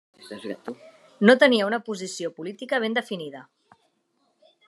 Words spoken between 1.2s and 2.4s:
No tenia una posició